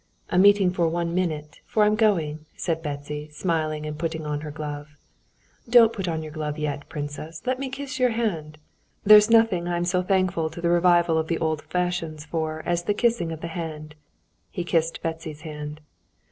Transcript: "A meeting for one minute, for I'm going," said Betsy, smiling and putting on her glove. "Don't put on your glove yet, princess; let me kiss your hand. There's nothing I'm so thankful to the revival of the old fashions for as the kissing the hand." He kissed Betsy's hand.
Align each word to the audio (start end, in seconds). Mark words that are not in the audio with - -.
"A 0.31 0.39
meeting 0.39 0.71
for 0.71 0.87
one 0.89 1.13
minute, 1.13 1.59
for 1.63 1.83
I'm 1.83 1.93
going," 1.95 2.47
said 2.55 2.81
Betsy, 2.81 3.29
smiling 3.29 3.85
and 3.85 3.99
putting 3.99 4.25
on 4.25 4.41
her 4.41 4.49
glove. 4.49 4.95
"Don't 5.69 5.93
put 5.93 6.07
on 6.07 6.23
your 6.23 6.31
glove 6.31 6.57
yet, 6.57 6.89
princess; 6.89 7.43
let 7.45 7.59
me 7.59 7.69
kiss 7.69 7.99
your 7.99 8.09
hand. 8.09 8.57
There's 9.03 9.29
nothing 9.29 9.67
I'm 9.67 9.85
so 9.85 10.01
thankful 10.01 10.49
to 10.49 10.59
the 10.59 10.71
revival 10.71 11.19
of 11.19 11.27
the 11.27 11.37
old 11.37 11.61
fashions 11.61 12.25
for 12.25 12.63
as 12.65 12.85
the 12.85 12.95
kissing 12.95 13.27
the 13.27 13.45
hand." 13.45 13.93
He 14.49 14.63
kissed 14.63 15.03
Betsy's 15.03 15.41
hand. 15.41 15.81